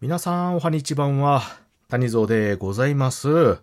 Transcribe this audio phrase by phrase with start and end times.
[0.00, 1.42] 皆さん、おはにちばんは、
[1.88, 3.58] 谷蔵でございます。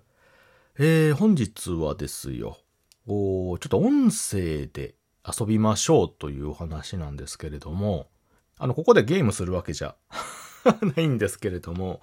[0.79, 2.57] えー、本日はですよ、
[3.05, 4.95] おーちょっと音声で
[5.27, 8.07] 遊びましょうというお話なんですけれども、
[8.57, 9.95] あの、ここでゲームするわけじゃ
[10.95, 12.01] ないんですけれども、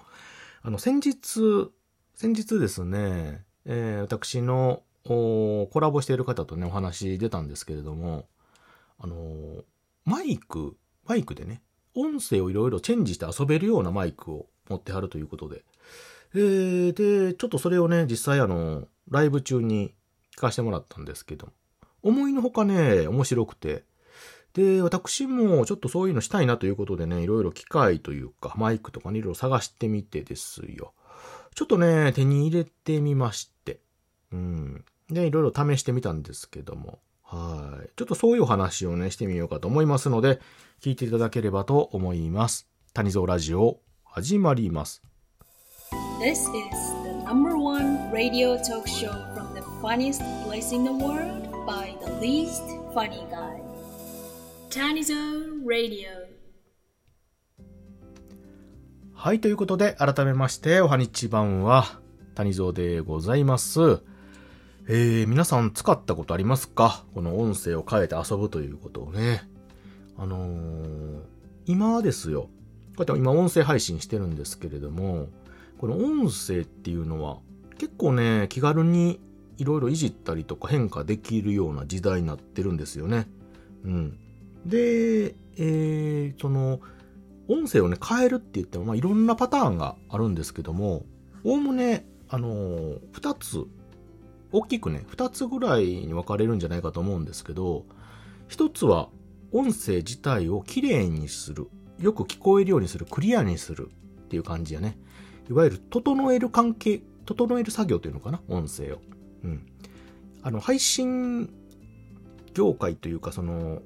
[0.62, 1.70] あの、先日、
[2.14, 8.28] 先日ですね、えー私のおコラボしている方とね、お話出たんですけれども、
[8.98, 9.64] あのー
[10.04, 10.76] マイク、
[11.06, 11.62] マイクでね、
[12.00, 15.64] 音声をいろいろチェンジして遊べるようなマイクを持ってはるということで。
[16.34, 19.94] えーで、ちょっとそれをね、実際あの、ライブ中に
[20.36, 21.48] 聞かせてもらったんですけど、
[22.02, 23.84] 思いのほかね、面白くて。
[24.54, 30.92] で、私もちょっとそういうのしたいなということでね、いろいろ機械というか、マイクとかね、いろいろ探してみてですよ。
[31.54, 33.80] ちょっとね、手に入れてみまして。
[34.32, 34.84] うん。
[35.10, 37.00] で、いろいろ試してみたんですけども。
[37.30, 37.90] はい。
[37.94, 40.40] ちょっとそういうお話をね、してみようかと思いますので、
[40.80, 42.68] 聞いていただければと思います。
[42.94, 45.02] 谷蔵ラジオ、始まります。
[46.20, 46.46] This is
[47.04, 52.12] the number one radio talk show from the funniest place in the world by the
[52.18, 52.62] least
[52.94, 53.60] funny guy.
[54.70, 55.14] Tanizo
[55.66, 56.08] Radio.
[59.12, 62.00] はい、ということで、改めまして、おはにちばんは、
[62.34, 64.00] 谷蔵でございます。
[64.90, 67.04] えー、皆さん使ったことありますか？
[67.14, 69.46] この音声を変えて遊ぶということをね。
[70.16, 71.20] あのー、
[71.66, 72.48] 今ですよ。
[72.96, 75.28] こうやって今音声配信してるんですけれども、
[75.76, 77.36] この音声っていうのは、
[77.76, 79.20] 結構ね、気軽に
[79.58, 83.28] いろいろいじったりとか変化できるような時代になってるんですよね。
[83.84, 84.18] うん。
[84.64, 86.80] で、えー、その、
[87.46, 91.04] 音声をね、変えるって言っても、まあ、いろんなパターンがあるんですけども、
[91.44, 93.66] おおむね、あのー二つ、
[94.50, 97.84] 大きくね、二つぐらいに分かれるんじゃないかと思うんですけど、
[98.48, 99.10] 一つは、
[99.52, 101.68] 音声自体をきれいにする。
[101.98, 103.06] よく聞こえるようにする。
[103.06, 103.90] クリアにする。
[104.24, 104.98] っていう感じやね。
[105.50, 108.40] いわゆる、整える関係、整える作業というのかな？
[108.48, 108.98] 音声を。
[109.44, 109.66] うん。
[110.42, 111.50] あの、配信
[112.54, 113.80] 業界というか、その、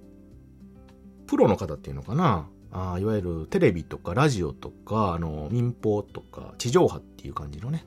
[1.27, 2.49] プロの方っていうのかな？
[2.72, 7.84] あいわゆるテレビとかラジオとか、あの、民放とか地上波っていう感じのね、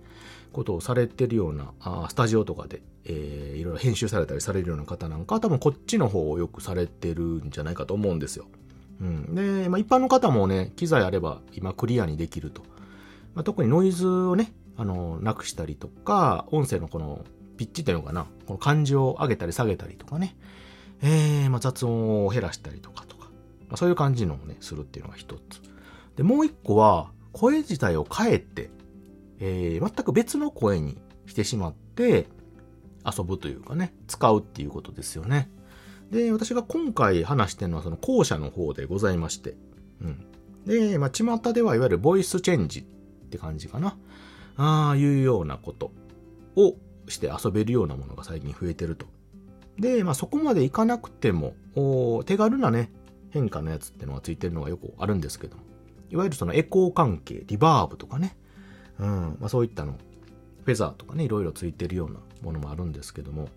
[0.54, 8.46] ことをされてるような、あスタジオとかで、えーいろいろ編集されたりされるような方なんか多分こっちの方をよくされてるんじゃないかと思うんですよ。
[9.02, 9.36] うん。
[9.36, 12.62] で、まあ、一般の方もね、機材あれば今クリアにできると。
[13.34, 17.26] まあ、特にノイズをね、あの、なくしたりとか、音声のこの
[17.58, 20.36] ピッチっていうのかな、この感じを上げたり下げたりとかね、
[21.02, 23.15] えー、まあ、雑音を減らしたりとかと、
[23.68, 25.62] まあ、そういう感じのをね、するっていうのが一つ。
[26.16, 28.70] で、もう一個は、声自体を変えて、
[29.40, 32.28] えー、全く別の声にしてしまって、
[33.06, 35.50] 遊ぶというかね、使うっていうことですよね。
[36.12, 39.56] で、私が今回話してるのはその後者の方でございまして。
[40.02, 40.26] うん。
[40.66, 42.84] で、まあ、巷ではいわゆるボイスチェンジっ
[43.30, 43.98] て感じかな。
[44.58, 45.92] ああ、いうようなこと
[46.56, 46.76] を
[47.08, 49.06] して遊べるようなものが最近増えてると。
[49.78, 51.54] で、まあ、そこまでいかなくても、
[52.26, 52.92] 手軽なね、
[53.36, 55.58] 変化のやつってのがついてるのがよくあるんですけど。
[56.10, 58.38] いわゆるそのエコー関係、リバーブとかね。
[58.98, 59.98] うん、まあそういったの、
[60.64, 63.50] フェザーとかね、いろいろついてるようなものもあるんですけども、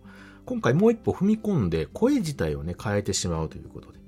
[0.47, 3.99] 今回もう一歩踏み込んで声自体をね、変えてしまうということで。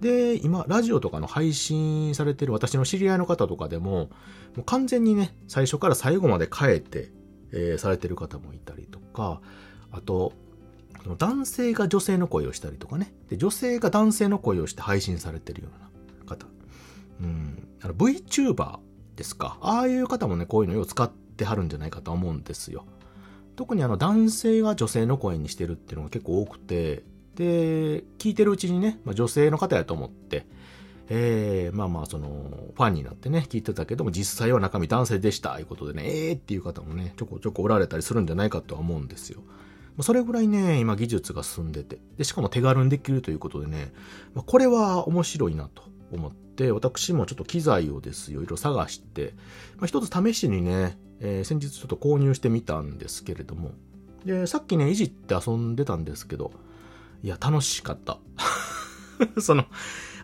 [0.00, 4.08] で、今、ラジオとかの配信されてる私の知り合いの方とかでも、も
[4.58, 7.12] う完全にね、最初から最後まで変えて、
[7.52, 9.42] えーされてる方もいたりとか、
[9.90, 10.32] あと、
[11.18, 13.12] 男性が女性の声をしたりとかね。
[13.28, 16.46] で、女性が男性の声をして配信されてるような方。
[17.20, 17.68] うん。
[17.80, 18.78] VTuber
[19.16, 19.58] ですか。
[19.60, 22.84] ああいう方もね、こういうのよう使ってはるんじゃないかと思うんですよ。
[23.56, 27.02] 特にあの男性が女性の声にしてるっていうのが結構多くて、
[27.34, 30.46] で、聞いてるうちにね、まあ、女性の方やと思って、
[31.08, 32.28] えー、まあまあその、
[32.74, 39.42] ファンになってね、聞いてたけども、実際は中身男性でした、いうことでね、えーっていう方もね、ちょこちょこおられたりするんじゃないかとは思うんですよ。
[40.00, 43.92] それぐらいね、今技術が進んでて、で、しかも手軽にできるということでね、
[44.34, 49.34] まあ、これは面白いなと思って、私もちょっと機材をですよ、いろいろ探して、
[49.76, 53.72] まあ、一つ試しにね、えー先日ちょっと購入してみたんですけれども、
[54.24, 56.52] で、さっきね、いじって遊んでたんですけど、
[57.22, 58.18] いや、楽しかった。
[59.40, 59.66] その、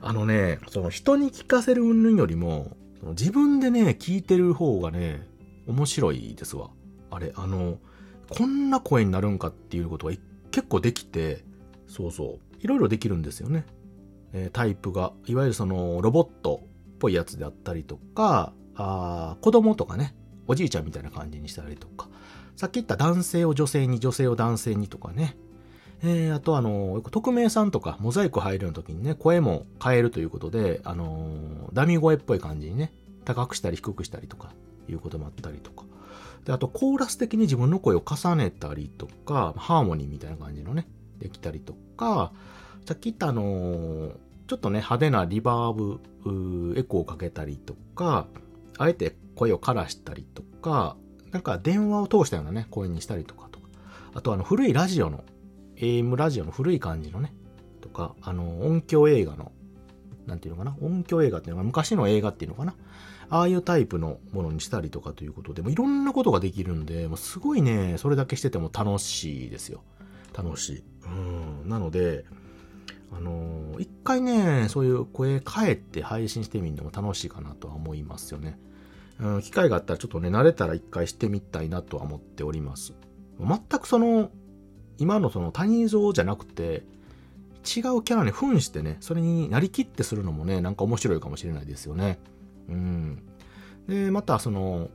[0.01, 2.77] あのね、その人に聞かせる云々よりも、
[3.11, 5.27] 自分でね、聞いてる方がね、
[5.67, 6.71] 面白いですわ。
[7.11, 7.79] あれ、あの、
[8.28, 10.14] こんな声になるんかっていうことが
[10.50, 11.44] 結構できて、
[11.87, 13.64] そうそう、いろいろできるんですよね。
[14.32, 20.14] えータイプが、いわゆるそのロボットっぽいやつであったりとか、あ子供とかね、
[20.46, 22.08] おじいちゃんみたいな感じにしたりとか、
[22.56, 25.37] さっき言った男性を女性に、女性を男性にとかね、
[26.02, 32.93] えー、あとあの、匿名さんとかモザイク入るような時にね、声も変えるということで、あのーダミ声っぽい感じにね、
[33.25, 34.52] 高くしたり低くしたりとか
[34.88, 35.84] いうこともあったりとか。
[36.47, 40.89] で、あとコーラス的に自分の声を重ねたりとか、ハーモニーみたいな感じのね、
[41.19, 42.33] できたりとか、
[42.87, 44.13] さっき言ったあの
[44.47, 48.29] ちょっとね、派手なリバーブ、エコーをかけたりとか、
[48.79, 50.97] あえて声を枯らしたりとか、
[51.33, 53.67] なんか電話を通したようなね、声にしたりとかとか。
[54.15, 55.25] あとあの古いラジオの、
[55.77, 57.35] AM ラジオの古い感じのね、
[57.81, 59.51] とか、あの、音響映画の、
[60.27, 62.75] なんていうのかな、音響映画っていうのが昔の映画っていうのかな。
[63.28, 69.82] ああいうタイプのものにしたりとかということで、もいろんなことができるんで、もうすごいね、それだけしてても楽しいですよ。
[70.37, 70.84] 楽しい。
[71.06, 71.08] う
[71.67, 71.69] ん。
[71.69, 72.25] なので、
[73.12, 78.58] あのー一回ね、そういう声変えて配信してみるのも楽しいかなとは思いますよね。
[79.19, 82.94] うん、機会があったらちょっとね、慣れたら一回してみたいなとは思っております。
[83.40, 84.31] 全くその、
[84.99, 86.84] 今のその谷蔵じゃなくて、
[87.67, 92.19] 違うキャラに扮してね、それになりきってするのもね、なんか面白いかもしれないですよね。
[92.69, 93.23] うん。
[93.89, 94.91] で、またその、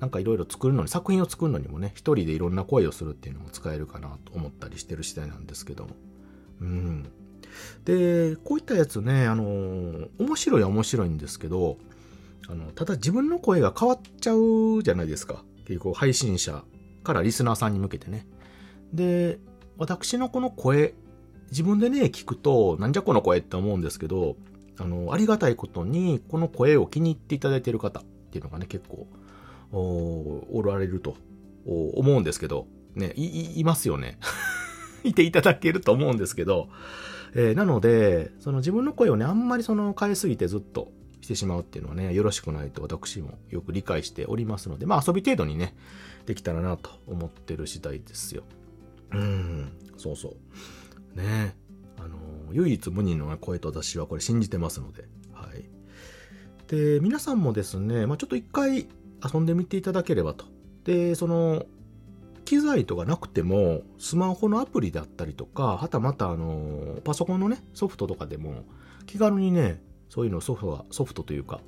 [0.00, 5.90] なんかいろいろ作るのに、作品を作るのにもね、一人でいろんな声をするっていうのも使えるかなと思ったりしてる次第なんですけども。
[6.60, 7.06] うん。
[7.84, 11.78] で、こういったやつね、あの面白いは面白いんですけど、
[12.48, 15.44] あの、ただ自分の声が変わっちゃうじゃないですか。
[15.66, 16.62] 結構配信者
[17.02, 18.26] からリスナーさんに向けてね。
[18.92, 19.38] で、
[19.78, 20.94] 私のこの声、
[21.50, 24.36] 自分でね、聞くと、なんじゃこの声って思うんですけど、
[24.78, 29.06] あの、ありがたいことに、この声を気に入っていただいている方っていうのがね、結構、
[29.72, 31.16] おられると
[31.64, 34.18] 思うんですけど、ね、い、いますよね。
[35.04, 36.68] いていただけると思うんですけど、
[37.34, 45.74] えーなので、その自分の声をね、あんまりその変えすぎてずっとしてしまうっていうのはね、よろしくないと私もよく理解しておりますので、まあ遊び程度にね、
[46.24, 48.42] できたらなと思ってる次第ですよ。
[49.12, 50.36] うん、そうそ
[51.14, 51.18] う。
[51.18, 51.56] ね、
[52.52, 55.64] 唯一無二の声と私はこれ信じてますので、はい。
[56.68, 58.86] で、皆さんもですね、まあちょっと一回
[59.22, 60.46] 遊んでみていただければと。
[60.84, 61.66] で、その、
[62.44, 68.64] 機材とかなくても、スマホのアプリだったりとか、はたまたあの、パソコンのね、ソフトとかでも、
[69.06, 71.60] 気軽にね、そういうのソフトが、ソフトというか、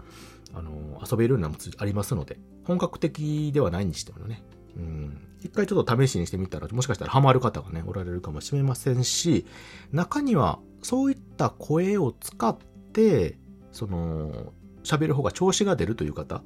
[0.54, 4.42] あの、遊べるようなものありますので、本格的ではないにしてもね、
[4.76, 9.46] うん、一回ちょっと試しにしてみたら、もしかしたらハマる方がね、おられるかもしれませんし、
[9.92, 12.56] 中には、そういった声を使っ
[12.92, 13.38] て、
[13.72, 14.52] その、
[14.84, 16.42] 喋る方が調子が出るという方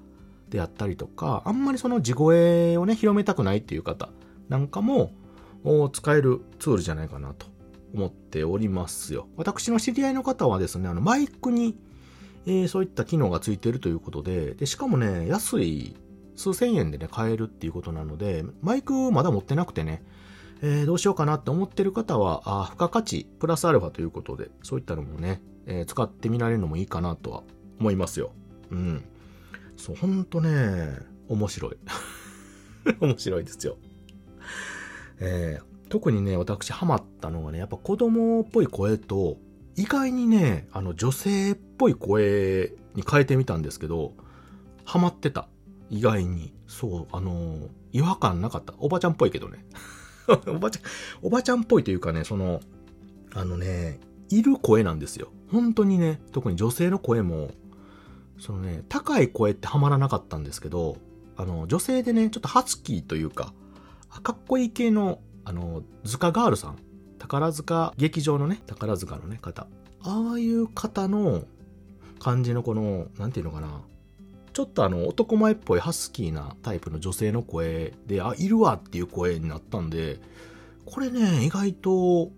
[0.49, 4.09] であったりとか、あんまりその地声をね、広めたくないっていう方
[4.49, 5.13] なんかも、
[5.93, 7.47] 使えるツールじゃないかなと
[7.95, 9.29] 思っておりますよ。
[9.37, 11.77] 私の知り合いの方はですね、あの、マイクに、
[12.45, 15.97] えーそういった機能がついているということで、で、しかもね、安い、
[16.37, 20.03] 数千円でね、買えるっていうことなので、マイクまだ持ってなくてね、
[20.63, 27.43] えーどうしようかなって思ってる方は、あ付加価値、プラスアルファということで、そういったのもね、えー使ってみられるのもいいかなとは
[27.81, 28.33] 思いますよ。
[28.71, 29.05] うん。
[29.77, 30.99] そう、ほんとね、
[31.29, 31.77] 面白い。
[33.01, 33.77] 面白いですよ。
[35.21, 39.37] えー特にね、私ハマったのがね、やっぱ子供っぽい声と、
[39.77, 44.15] 意外にね、あの女性っぽい声に変えてみたんですけど、
[44.87, 45.49] ハマってた。
[45.93, 46.53] 意外に。
[46.67, 48.73] そう、あのー違和感なかった。
[48.79, 49.67] おばちゃんっぽいけどね。
[50.49, 50.83] おばちゃん、
[51.21, 52.61] おばちゃんっぽいというかね、その、
[53.35, 54.01] あのね、
[54.31, 55.29] いる声なんですよ。
[55.51, 57.51] 本当にね、特に女性の声も、
[58.39, 60.97] そのね、高い声ってハマらなかったんですけど、
[61.37, 63.53] あの、女性でね、ちょっとハスキーというか、
[64.23, 66.79] かっこいい系の、あの、塚ガールさん。
[67.19, 69.67] 宝塚劇場のね、宝塚のね、方。
[70.01, 71.45] ああいう方の
[72.19, 73.83] 感じのこの、なんていうのかな。
[74.53, 80.21] ちょっとあの、男前っぽいハスキーなタイプの女性の声で、あ、いるわっていう声になったんで、
[80.85, 82.31] これね、意外と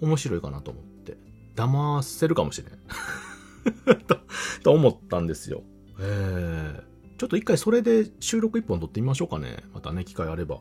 [0.00, 1.16] 面白いかなと思って。
[1.56, 3.96] 騙せるかもしれん。
[4.06, 4.18] と、
[4.62, 5.62] と思ったんですよ。
[6.00, 9.58] ええちょっと一回それで収録一本撮ってみましょうかね。
[9.74, 10.60] またね、機会あれば。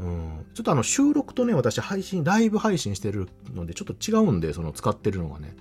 [0.00, 0.44] うん。
[0.52, 5.54] ちょっとあの収録とね、私配信、ライブ配信してるので、ちょっと違うんで、その使ってるのがね。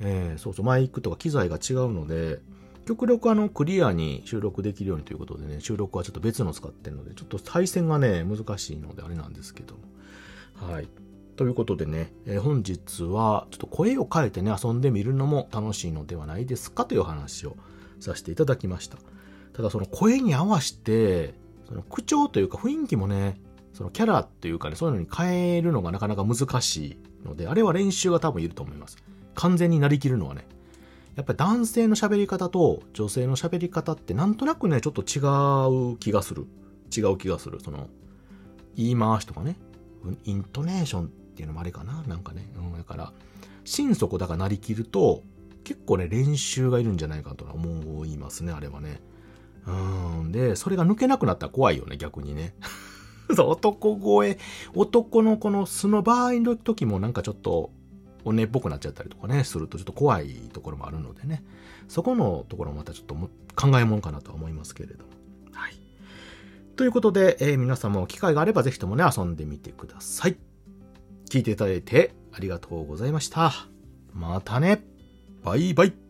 [0.00, 2.38] ええそうそう、マイクとか機材が違うので、
[2.86, 10.72] 極力あの、クリアに収録できるようにということでね、収録はちょっと別の使ってるので、ちょっと配線がね、難しいのであれなんですけども。
[10.72, 10.88] はい。
[11.34, 17.56] ということでね、えー本日はちょっと声を変えてね、遊んでみるのも楽しいのではないですかという話を
[17.98, 18.98] させていただきました。
[19.52, 21.34] ただその声に合わせて、
[21.68, 23.40] その口調というか雰囲気もね、
[23.72, 28.96] そのキャラっていうかね、そういうのに変えるのがなかなか難しいので、あれは練習が多分いると思います。
[29.34, 30.46] 完全になりきるのはね。
[31.16, 35.20] やっぱり男性の喋り方と女性の喋り方ってなんとなくね、ちょっと違
[35.94, 36.46] う気がする。
[36.96, 37.58] 違う気がする。
[37.60, 37.88] その、
[38.76, 39.56] 言い回しとかね、
[40.24, 42.48] イントネーションっていうのもあれかななんかね。
[42.56, 43.12] うん、だから、
[43.64, 45.22] 心底だからなりきると
[45.64, 49.00] 結構ね、練習がいるんじゃないかと思いますね、あれはね。
[49.66, 50.32] うん。
[50.32, 52.54] で、それが抜けなくなったら怖いよね、逆にね。
[53.36, 54.38] 男声、
[54.74, 57.72] 男のこの素の場合の時もなんかちょっと、
[58.26, 61.44] おねっぽくなっちゃったりとかね、するとちょっと怖いところもあるのでね。
[61.86, 65.10] そこのところもまたちょっとも考えもんかなとは思いますけれども。
[65.52, 65.74] はい。
[66.74, 70.36] ということで、えー皆さんも機会があればぜひともね、遊んでみてください。
[71.30, 73.52] 聞いていただいてありがとうございました。
[74.12, 74.84] またね。
[75.44, 76.05] バイバイ。